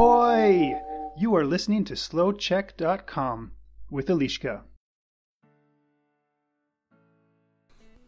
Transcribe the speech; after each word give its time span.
Ahoy! 0.00 0.80
You 1.16 1.36
are 1.36 1.44
listening 1.44 1.84
to 1.84 1.94
slowcheck.com 1.94 3.50
with 3.90 4.10
Eliška. 4.10 4.64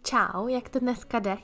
Čau, 0.02 0.48
jak 0.48 0.68
to 0.68 0.78
dneska 0.78 1.18
jde? 1.18 1.36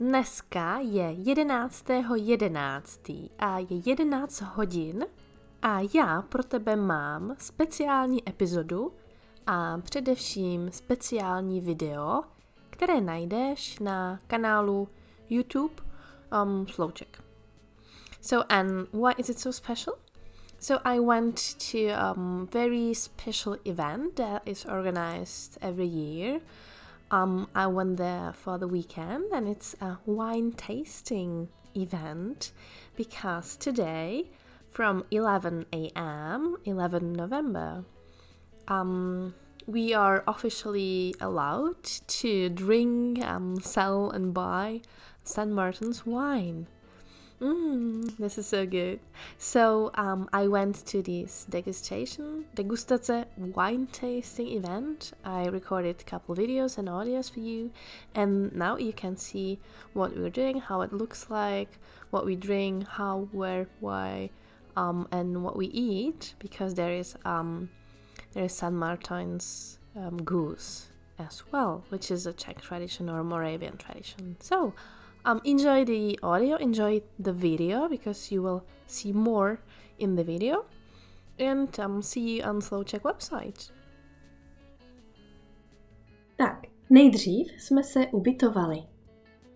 Dneska 0.00 0.78
je 0.78 1.14
11.11. 1.14 3.28
a 3.38 3.58
je 3.58 3.82
11 3.86 4.40
hodin 4.40 5.06
a 5.62 5.80
já 5.94 6.22
pro 6.22 6.42
tebe 6.42 6.76
mám 6.76 7.34
speciální 7.38 8.28
epizodu 8.28 8.92
a 9.46 9.78
především 9.78 10.70
speciální 10.70 11.60
video, 11.60 12.22
které 12.70 13.00
najdeš 13.00 13.78
na 13.78 14.18
kanálu 14.26 14.88
YouTube 15.30 15.74
um, 16.42 16.66
Slowcheck. 16.66 17.27
So, 18.20 18.44
and 18.50 18.88
why 18.92 19.14
is 19.18 19.30
it 19.30 19.38
so 19.38 19.50
special? 19.50 19.98
So, 20.58 20.80
I 20.84 20.98
went 20.98 21.54
to 21.70 21.86
a 21.88 22.10
um, 22.10 22.48
very 22.50 22.92
special 22.94 23.56
event 23.64 24.16
that 24.16 24.42
is 24.44 24.64
organized 24.64 25.58
every 25.62 25.86
year. 25.86 26.40
Um, 27.10 27.48
I 27.54 27.68
went 27.68 27.96
there 27.96 28.32
for 28.32 28.58
the 28.58 28.68
weekend, 28.68 29.32
and 29.32 29.48
it's 29.48 29.74
a 29.80 29.98
wine 30.04 30.52
tasting 30.52 31.48
event 31.74 32.52
because 32.96 33.56
today, 33.56 34.30
from 34.70 35.04
11 35.10 35.66
a.m., 35.72 36.56
11 36.64 37.12
November, 37.12 37.84
um, 38.66 39.34
we 39.66 39.94
are 39.94 40.24
officially 40.26 41.14
allowed 41.20 41.84
to 41.84 42.48
drink, 42.48 43.24
um, 43.24 43.60
sell, 43.60 44.10
and 44.10 44.34
buy 44.34 44.80
St. 45.24 45.50
Martin's 45.50 46.04
wine. 46.04 46.66
Mm, 47.40 48.16
this 48.16 48.36
is 48.36 48.48
so 48.48 48.66
good. 48.66 48.98
So 49.38 49.92
um, 49.94 50.28
I 50.32 50.48
went 50.48 50.84
to 50.86 51.02
this 51.02 51.46
degustation, 51.48 52.44
degustace 52.56 53.26
wine 53.36 53.86
tasting 53.92 54.48
event. 54.48 55.12
I 55.24 55.46
recorded 55.46 56.00
a 56.00 56.04
couple 56.04 56.34
videos 56.34 56.78
and 56.78 56.88
audios 56.88 57.30
for 57.30 57.38
you, 57.38 57.70
and 58.12 58.52
now 58.54 58.76
you 58.76 58.92
can 58.92 59.16
see 59.16 59.60
what 59.92 60.16
we're 60.16 60.30
doing, 60.30 60.58
how 60.58 60.80
it 60.80 60.92
looks 60.92 61.30
like, 61.30 61.78
what 62.10 62.26
we 62.26 62.34
drink, 62.34 62.88
how, 62.88 63.28
where, 63.30 63.68
why, 63.78 64.30
um, 64.76 65.06
and 65.12 65.44
what 65.44 65.56
we 65.56 65.66
eat. 65.66 66.34
Because 66.40 66.74
there 66.74 66.92
is 66.92 67.14
um, 67.24 67.70
there 68.32 68.44
is 68.46 68.52
San 68.52 68.74
Martin's 68.74 69.78
um, 69.94 70.22
goose 70.24 70.88
as 71.20 71.44
well, 71.52 71.84
which 71.88 72.10
is 72.10 72.26
a 72.26 72.32
Czech 72.32 72.62
tradition 72.62 73.08
or 73.08 73.22
Moravian 73.22 73.76
tradition. 73.76 74.36
So 74.40 74.74
um, 75.28 75.40
enjoy 75.44 75.84
the 75.84 76.16
audio, 76.22 76.56
enjoy 76.56 77.02
the 77.18 77.32
video 77.32 77.88
because 77.88 78.34
you 78.34 78.42
will 78.42 78.62
see 78.86 79.12
more 79.12 79.58
in 79.98 80.16
the 80.16 80.24
video, 80.24 80.64
and 81.38 81.78
um, 81.78 82.02
see 82.02 82.36
you 82.36 82.44
on 82.44 82.60
Slowcheck 82.60 83.02
website. 83.02 83.72
Tak, 86.36 86.66
nejdřív 86.90 87.52
jsme 87.58 87.84
se 87.84 88.06
ubytovali. 88.06 88.82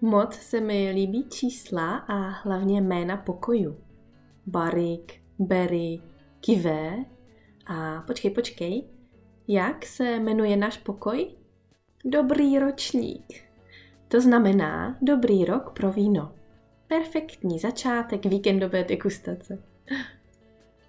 Moc 0.00 0.34
se 0.34 0.60
mi 0.60 0.90
líbí 0.90 1.28
čísla 1.28 1.96
a 1.96 2.14
hlavně 2.28 2.80
jména 2.80 3.16
pokojů. 3.16 3.76
Barik, 4.46 5.22
Berry, 5.38 6.02
Kivé 6.40 7.04
a 7.66 8.02
počkej, 8.06 8.30
počkej, 8.30 8.88
jak 9.48 9.86
se 9.86 10.04
jmenuje 10.04 10.56
náš 10.56 10.78
pokoj? 10.78 11.30
Dobrý 12.04 12.58
ročník. 12.58 13.51
To 14.12 14.20
znamená 14.20 14.96
dobrý 15.02 15.44
rok 15.44 15.70
pro 15.70 15.92
víno. 15.92 16.34
Perfektní 16.86 17.58
začátek 17.58 18.26
víkendové 18.26 18.84
degustace. 18.84 19.62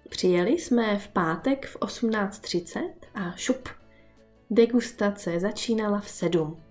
Přijeli 0.08 0.50
jsme 0.50 0.98
v 0.98 1.08
pátek 1.08 1.66
v 1.66 1.76
18.30 1.76 2.90
a 3.14 3.32
šup. 3.36 3.68
Degustace 4.50 5.40
začínala 5.40 6.00
v 6.00 6.08
7. 6.08 6.62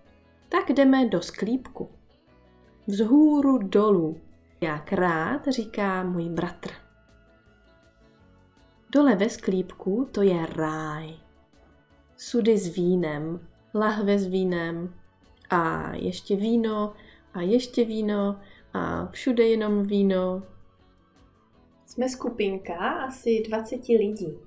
Tak 0.49 0.69
jdeme 0.69 1.05
do 1.05 1.21
sklípku. 1.21 1.89
Vzhůru 2.87 3.57
dolů, 3.57 4.17
jak 4.61 4.93
rád 4.93 5.47
říká 5.47 6.03
můj 6.03 6.29
bratr. 6.29 6.69
Dole 8.89 9.15
ve 9.15 9.29
sklípku 9.29 10.09
to 10.11 10.21
je 10.21 10.45
ráj. 10.45 11.15
Sudy 12.17 12.57
s 12.57 12.75
vínem, 12.75 13.47
lahve 13.73 14.19
s 14.19 14.27
vínem, 14.27 14.93
a 15.53 15.95
ještě 15.95 16.35
víno 16.35 16.93
a 17.33 17.41
ještě 17.41 17.85
víno 17.85 18.39
a 18.73 19.05
všude 19.05 19.43
jenom 19.43 19.83
víno. 19.83 20.43
Jsme 21.85 22.09
skupinka 22.09 22.75
asi 22.77 23.43
20 23.47 23.87
lidí. 23.87 24.37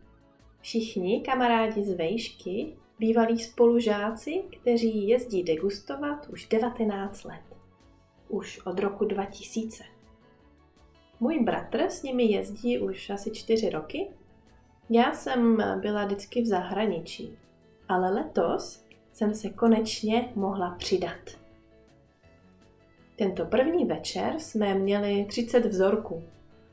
Všichni 0.60 1.20
kamarádi 1.20 1.84
z 1.84 1.96
vejšky, 1.96 2.76
bývalí 2.98 3.38
spolužáci, 3.38 4.42
kteří 4.60 5.08
jezdí 5.08 5.42
degustovat 5.42 6.28
už 6.28 6.48
19 6.48 7.24
let. 7.24 7.56
Už 8.28 8.66
od 8.66 8.78
roku 8.78 9.04
2000. 9.04 9.84
Můj 11.20 11.44
bratr 11.44 11.80
s 11.80 12.02
nimi 12.02 12.24
jezdí 12.24 12.78
už 12.78 13.10
asi 13.10 13.30
4 13.30 13.70
roky. 13.70 14.06
Já 14.90 15.12
jsem 15.12 15.56
byla 15.80 16.04
vždycky 16.04 16.42
v 16.42 16.46
zahraničí, 16.46 17.38
ale 17.88 18.10
letos 18.10 18.85
jsem 19.16 19.34
se 19.34 19.50
konečně 19.50 20.32
mohla 20.34 20.70
přidat. 20.70 21.38
Tento 23.18 23.44
první 23.44 23.84
večer 23.84 24.34
jsme 24.38 24.74
měli 24.74 25.24
30 25.28 25.64
vzorků. 25.66 26.22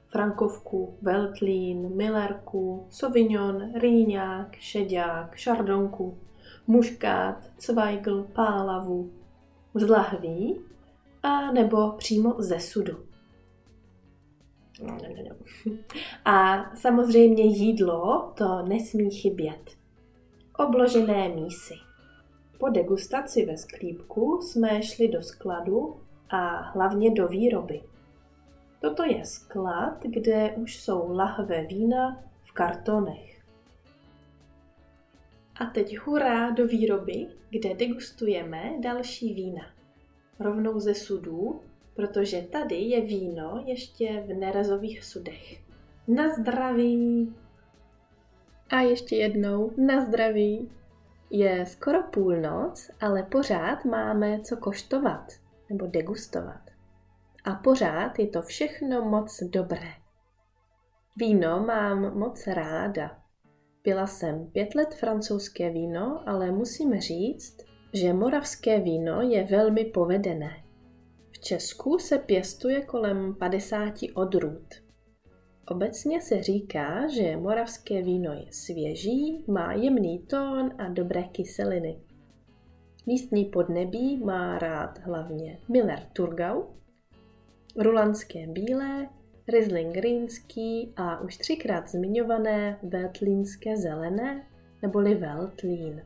Frankovku, 0.07 0.97
Veltlín, 1.01 1.95
Millerku, 1.95 2.87
Sauvignon, 2.89 3.79
Rýňák, 3.79 4.55
Šeďák, 4.55 5.35
Šardonku, 5.35 6.17
Muškát, 6.67 7.49
Zweigl, 7.59 8.23
Pálavu, 8.23 9.11
z 9.73 9.89
lahví 9.89 10.61
a 11.23 11.51
nebo 11.51 11.91
přímo 11.91 12.35
ze 12.39 12.59
sudu. 12.59 13.05
A 16.25 16.65
samozřejmě 16.75 17.43
jídlo 17.43 18.33
to 18.37 18.61
nesmí 18.61 19.11
chybět. 19.11 19.71
Obložené 20.57 21.29
mísy. 21.29 21.92
Po 22.63 22.69
degustaci 22.69 23.45
ve 23.45 23.57
sklípku 23.57 24.39
jsme 24.41 24.83
šli 24.83 25.07
do 25.07 25.21
skladu 25.21 25.95
a 26.29 26.61
hlavně 26.61 27.11
do 27.11 27.27
výroby. 27.27 27.81
Toto 28.81 29.03
je 29.03 29.25
sklad, 29.25 30.03
kde 30.03 30.51
už 30.51 30.79
jsou 30.79 31.11
lahve 31.11 31.65
vína 31.65 32.23
v 32.43 32.51
kartonech. 32.51 33.41
A 35.55 35.65
teď 35.65 35.97
hurá 35.97 36.51
do 36.51 36.67
výroby, 36.67 37.27
kde 37.49 37.75
degustujeme 37.75 38.73
další 38.79 39.33
vína. 39.33 39.65
Rovnou 40.39 40.79
ze 40.79 40.95
sudů, 40.95 41.61
protože 41.93 42.41
tady 42.41 42.75
je 42.75 43.01
víno 43.01 43.63
ještě 43.65 44.23
v 44.27 44.33
nerezových 44.33 45.03
sudech. 45.03 45.61
Na 46.07 46.29
zdraví! 46.29 47.33
A 48.69 48.81
ještě 48.81 49.15
jednou 49.15 49.71
na 49.77 50.05
zdraví! 50.05 50.69
Je 51.35 51.65
skoro 51.65 52.03
půlnoc, 52.03 52.91
ale 53.01 53.23
pořád 53.23 53.85
máme 53.85 54.41
co 54.41 54.57
koštovat 54.57 55.33
nebo 55.69 55.87
degustovat. 55.87 56.61
A 57.45 57.53
pořád 57.53 58.19
je 58.19 58.27
to 58.27 58.41
všechno 58.41 59.05
moc 59.05 59.43
dobré. 59.43 59.89
Víno 61.17 61.63
mám 61.65 62.17
moc 62.19 62.47
ráda. 62.47 63.17
Pila 63.81 64.07
jsem 64.07 64.47
pět 64.51 64.75
let 64.75 64.93
francouzské 64.93 65.69
víno, 65.69 66.23
ale 66.29 66.51
musím 66.51 66.99
říct, 66.99 67.57
že 67.93 68.13
moravské 68.13 68.79
víno 68.79 69.21
je 69.21 69.43
velmi 69.43 69.85
povedené. 69.85 70.63
V 71.31 71.39
Česku 71.39 71.99
se 71.99 72.17
pěstuje 72.17 72.81
kolem 72.81 73.35
50 73.35 73.93
odrůd. 74.13 74.73
Obecně 75.67 76.21
se 76.21 76.43
říká, 76.43 77.07
že 77.07 77.37
moravské 77.37 78.01
víno 78.01 78.33
je 78.33 78.45
svěží, 78.51 79.43
má 79.47 79.73
jemný 79.73 80.19
tón 80.19 80.71
a 80.77 80.87
dobré 80.89 81.23
kyseliny. 81.23 81.99
Místní 83.05 83.45
podnebí 83.45 84.17
má 84.17 84.59
rád 84.59 84.99
hlavně 84.99 85.59
Miller 85.69 85.99
Turgau, 86.13 86.63
Rulandské 87.77 88.47
bílé, 88.47 89.09
Riesling 89.47 89.97
rýnský 89.97 90.93
a 90.95 91.21
už 91.21 91.37
třikrát 91.37 91.89
zmiňované 91.89 92.79
Veltlínské 92.83 93.77
zelené 93.77 94.47
neboli 94.81 95.15
Veltlín. 95.15 96.01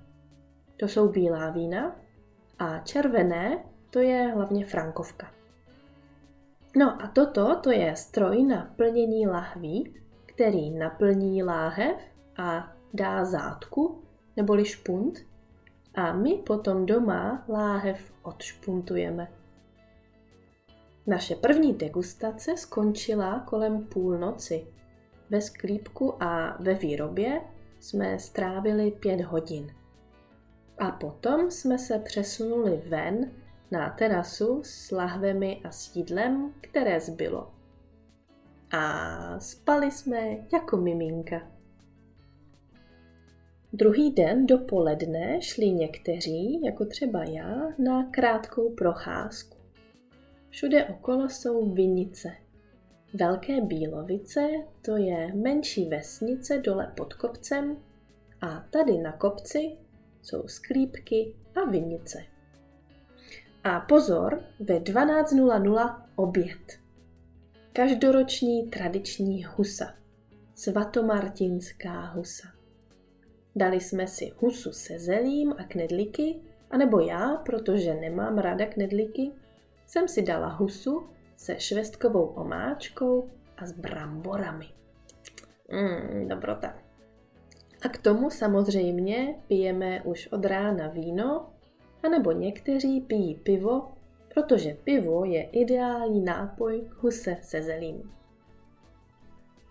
To 0.78 0.88
jsou 0.88 1.10
bílá 1.10 1.50
vína 1.50 2.00
a 2.60 2.80
červené 2.80 3.64
to 3.90 4.00
je 4.00 4.32
hlavně 4.36 4.66
frankovka. 4.66 5.37
No 6.78 7.02
a 7.02 7.08
toto 7.08 7.56
to 7.56 7.72
je 7.72 7.96
stroj 7.96 8.44
na 8.44 8.74
plnění 8.76 9.28
lahví, 9.28 9.94
který 10.26 10.72
naplní 10.72 11.44
láhev 11.44 11.98
a 12.38 12.74
dá 12.94 13.26
zátku 13.26 14.02
neboli 14.36 14.66
špunt 14.66 15.20
a 15.96 16.14
my 16.14 16.34
potom 16.36 16.86
doma 16.86 17.46
láhev 17.50 18.14
odšpuntujeme. 18.24 19.28
Naše 21.08 21.36
první 21.36 21.74
degustace 21.74 22.58
skončila 22.58 23.40
kolem 23.40 23.84
půlnoci. 23.84 24.68
ve 25.30 25.42
sklípku 25.42 26.24
a 26.24 26.58
ve 26.60 26.74
výrobě 26.74 27.42
jsme 27.80 28.20
strávili 28.20 28.92
pět 28.92 29.22
hodin. 29.22 29.76
A 30.78 30.92
potom 30.92 31.52
jsme 31.52 31.78
se 31.78 32.00
přesunuli 32.00 32.82
ven 32.88 33.32
na 33.72 33.90
terasu 33.90 34.62
s 34.64 34.92
lahvemi 34.92 35.62
a 35.64 35.72
sídlem, 35.72 36.54
které 36.62 37.00
zbylo. 37.00 37.52
A 38.72 39.40
spali 39.40 39.92
jsme 39.92 40.38
jako 40.54 40.78
miminka. 40.78 41.52
Druhý 43.74 44.12
den 44.12 44.46
dopoledne 44.46 45.42
šli 45.42 45.72
někteří, 45.72 46.62
jako 46.62 46.86
třeba 46.86 47.24
já, 47.24 47.56
na 47.78 48.10
krátkou 48.12 48.70
procházku. 48.70 49.58
Všude 50.50 50.86
okolo 50.86 51.30
jsou 51.30 51.74
vinice. 51.74 52.32
Velké 53.14 53.62
Bílovice 53.62 54.50
to 54.86 54.98
je 54.98 55.34
menší 55.34 55.86
vesnice 55.86 56.58
dole 56.58 56.94
pod 56.98 57.14
kopcem 57.14 57.78
a 58.42 58.60
tady 58.70 58.98
na 58.98 59.12
kopci 59.12 59.78
jsou 60.22 60.48
sklípky 60.48 61.36
a 61.56 61.70
vinice. 61.70 62.37
A 63.68 63.80
pozor, 63.80 64.44
ve 64.60 64.80
12.00 64.80 66.02
oběd. 66.16 66.80
Každoroční 67.74 68.68
tradiční 68.68 69.44
husa. 69.44 69.94
Svatomartinská 70.56 72.06
husa. 72.06 72.48
Dali 73.56 73.80
jsme 73.80 74.08
si 74.08 74.32
husu 74.38 74.72
se 74.72 75.00
zelím 75.00 75.54
a 75.58 75.64
knedlíky, 75.64 76.36
anebo 76.72 77.00
já, 77.00 77.36
protože 77.36 77.94
nemám 77.94 78.38
ráda 78.38 78.66
knedlíky, 78.66 79.32
jsem 79.88 80.08
si 80.08 80.22
dala 80.22 80.48
husu 80.48 81.10
se 81.36 81.60
švestkovou 81.60 82.26
omáčkou 82.26 83.30
a 83.58 83.66
s 83.66 83.72
bramborami. 83.72 84.68
Mmm, 85.72 86.28
dobrota. 86.28 86.76
A 87.86 87.90
k 87.90 87.98
tomu 87.98 88.30
samozřejmě 88.30 89.36
pijeme 89.48 90.02
už 90.02 90.28
od 90.28 90.46
rána 90.46 90.88
víno, 90.88 91.54
anebo 92.04 92.32
někteří 92.32 93.02
pijí 93.02 93.36
pivo, 93.36 93.92
protože 94.34 94.78
pivo 94.84 95.26
je 95.26 95.44
ideální 95.44 96.22
nápoj 96.22 96.82
k 96.90 97.04
huse 97.04 97.38
se 97.42 97.62
zelím. 97.62 98.12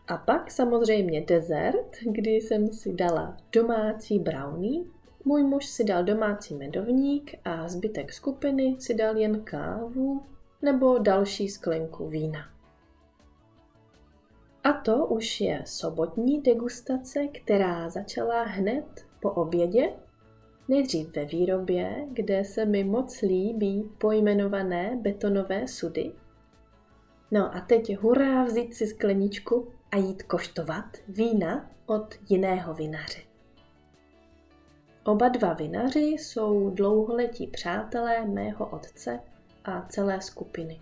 A 0.09 0.17
pak 0.17 0.51
samozřejmě 0.51 1.21
dezert, 1.21 1.97
kdy 2.03 2.31
jsem 2.31 2.73
si 2.73 2.93
dala 2.93 3.37
domácí 3.53 4.19
brownie, 4.19 4.85
můj 5.25 5.43
muž 5.43 5.67
si 5.67 5.85
dal 5.85 6.05
domácí 6.05 6.55
medovník 6.55 7.35
a 7.45 7.69
zbytek 7.69 8.13
skupiny 8.13 8.77
si 8.79 8.95
dal 8.95 9.17
jen 9.17 9.41
kávu 9.41 10.23
nebo 10.63 10.99
další 10.99 11.49
sklenku 11.49 12.09
vína. 12.09 12.39
A 14.65 14.73
to 14.73 15.07
už 15.07 15.41
je 15.41 15.63
sobotní 15.67 16.43
degustace, 16.43 17.27
která 17.27 17.89
začala 17.89 18.43
hned 18.43 19.07
po 19.21 19.31
obědě, 19.31 19.93
nejdřív 20.69 21.17
ve 21.17 21.25
výrobě, 21.25 22.07
kde 22.13 22.45
se 22.45 22.65
mi 22.65 22.85
moc 22.85 23.23
líbí 23.23 23.91
pojmenované 23.99 24.99
betonové 25.03 25.69
sudy. 25.69 26.13
No 27.31 27.57
a 27.57 27.61
teď 27.61 27.97
hurá 27.99 28.45
vzít 28.45 28.75
si 28.75 28.87
skleničku 28.87 29.69
a 29.91 29.97
jít 29.97 30.23
koštovat 30.23 30.85
vína 31.09 31.71
od 31.87 32.15
jiného 32.29 32.75
vinaře. 32.75 33.21
Oba 35.05 35.29
dva 35.29 35.53
vinaři 35.53 36.01
jsou 36.01 36.71
dlouholetí 36.71 37.47
přátelé 37.47 38.27
mého 38.27 38.67
otce 38.67 39.21
a 39.65 39.87
celé 39.89 40.21
skupiny. 40.21 40.81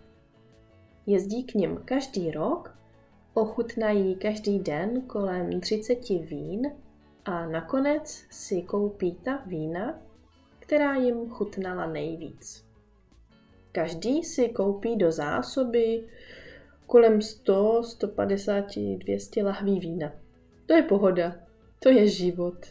Jezdí 1.06 1.44
k 1.44 1.54
nim 1.54 1.80
každý 1.84 2.30
rok, 2.30 2.76
ochutnají 3.34 4.16
každý 4.16 4.58
den 4.58 5.02
kolem 5.02 5.60
30 5.60 6.08
vín 6.08 6.72
a 7.24 7.46
nakonec 7.46 8.26
si 8.30 8.62
koupí 8.62 9.14
ta 9.14 9.36
vína, 9.46 9.98
která 10.58 10.94
jim 10.94 11.30
chutnala 11.30 11.86
nejvíc. 11.86 12.66
Každý 13.72 14.24
si 14.24 14.48
koupí 14.48 14.96
do 14.96 15.12
zásoby 15.12 16.08
kolem 16.86 17.22
100, 17.22 17.82
150, 17.82 18.64
200 18.98 19.42
lahví 19.42 19.80
vína. 19.80 20.12
To 20.66 20.74
je 20.74 20.82
pohoda, 20.82 21.36
to 21.78 21.88
je 21.88 22.08
život. 22.08 22.66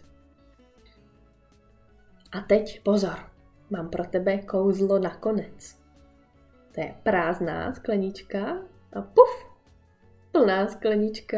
A 2.31 2.41
teď 2.41 2.83
pozor, 2.83 3.19
mám 3.69 3.89
pro 3.89 4.05
tebe 4.05 4.37
kouzlo 4.37 4.99
nakonec. 4.99 5.79
To 6.71 6.81
je 6.81 6.95
prázdná 7.03 7.73
sklenička 7.73 8.57
a 8.93 9.01
puf, 9.01 9.47
plná 10.31 10.67
sklenička. 10.67 11.37